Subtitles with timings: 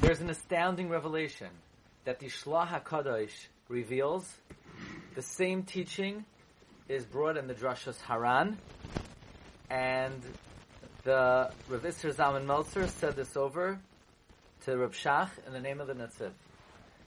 [0.00, 1.48] there's an astounding revelation
[2.04, 3.32] that the Shla HaKadosh
[3.68, 4.26] reveals.
[5.14, 6.24] The same teaching
[6.88, 8.58] is brought in the Drashas Haran,
[9.68, 10.22] and
[11.04, 13.78] the Rav Isser Zalman Meltzer said this over
[14.64, 16.30] to Rav Shach in the name of the Netziv.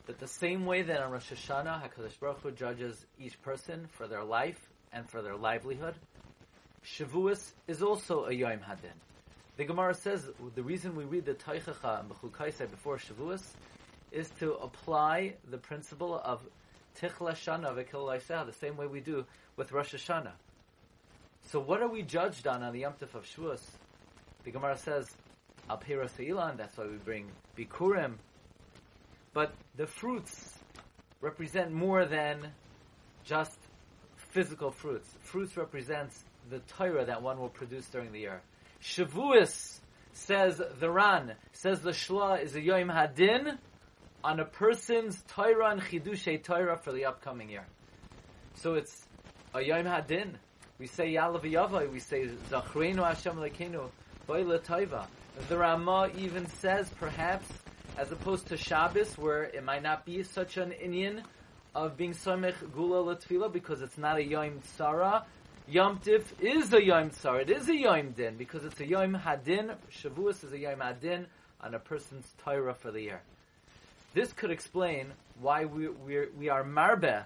[0.08, 4.08] That the same way that on Rosh Hashanah, HaKadosh Baruch Hu judges each person for
[4.08, 4.60] their life
[4.92, 5.96] and for their livelihood,
[6.86, 8.98] Shavuos is also a Yom Hadin.
[9.62, 13.44] The Gemara says the reason we read the Toichacha and Bechukaisai before Shavuos
[14.12, 16.42] is to apply the principle of
[17.00, 19.24] Tichla Shana V'Kil the same way we do
[19.58, 20.32] with Rosh Hashanah.
[21.52, 23.62] So what are we judged on on the Yom of Shavuos?
[24.46, 25.12] The Gemara says
[25.70, 28.14] Al Piras Ilan, that's why we bring Bikurim.
[29.32, 30.58] But the fruits
[31.22, 32.48] represent more than
[33.26, 33.60] just
[34.16, 35.08] physical fruits.
[35.22, 38.42] Fruits represents the Torah that one will produce during the year.
[38.84, 39.80] Shavuos
[40.14, 43.58] says the Ran says the Shla is a Yom Hadin
[44.24, 47.66] on a person's Torah and Chidushay Torah for the upcoming year.
[48.56, 49.08] So it's
[49.54, 50.34] a Yom Hadin.
[50.80, 53.90] We say Yaaleh V'yavo, we say Zachreinu Hashem Lekenu,
[54.26, 55.06] Boile Taiva.
[55.48, 57.48] The Ramah even says, perhaps,
[57.98, 61.24] as opposed to Shabbos, where it might not be such an inyan
[61.76, 65.24] of being Samech Geulah L'tefillah because it's not a Yom Tzara,
[65.72, 66.02] Yom
[66.42, 67.40] is a Yom Tsar.
[67.40, 69.74] It is a Yom Din because it's a Yom Hadin.
[69.90, 71.28] Shavuos is a Yom Hadin
[71.62, 73.22] on a person's Torah for the year.
[74.14, 77.24] This could explain why we we we are marbe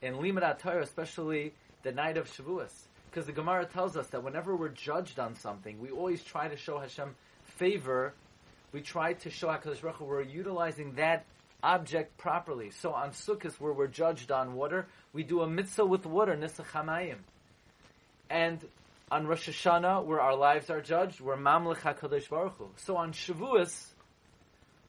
[0.00, 2.70] in Limud Torah, especially the night of Shavuos,
[3.10, 6.56] because the Gemara tells us that whenever we're judged on something, we always try to
[6.56, 8.14] show Hashem favor.
[8.70, 11.26] We try to show Hakadosh Baruch Hu we're utilizing that
[11.64, 12.70] object properly.
[12.70, 16.66] So on Sukkot, where we're judged on water, we do a mitzvah with water, Nisuch
[16.66, 17.16] Hamayim.
[18.30, 18.64] And
[19.10, 22.68] on Rosh Hashanah, where our lives are judged, we're Mamlech HaKadosh Baruch Hu.
[22.76, 23.86] So on Shavuos,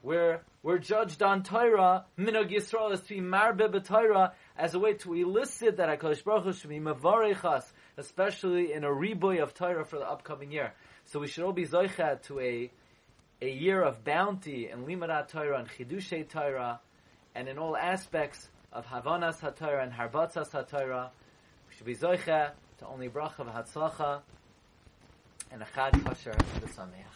[0.04, 4.94] where we're judged on Torah, Minog Yisrael is to be marbe b'Torah as a way
[4.94, 7.64] to elicit that HaKadosh Baruch Hu should be mavarech
[7.98, 10.74] especially in a reboy of Torah for the upcoming year.
[11.06, 12.72] So we should all be zoichet to a
[13.42, 16.80] a year of bounty and limadat Torah and chidushay Torah,
[17.34, 21.10] and in all aspects of havanas haTorah and harbatzas haTorah.
[21.68, 24.22] We should be zoichet to only bracha v'hatzlacha
[25.52, 27.12] and a chag kosher v'sameach.